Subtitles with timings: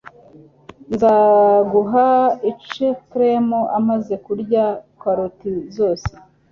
[0.93, 2.07] nzaguha
[2.51, 3.47] ice cream
[3.79, 4.65] umaze kurya
[5.01, 6.11] karoti zose